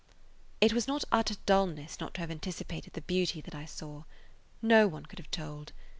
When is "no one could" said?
4.59-5.19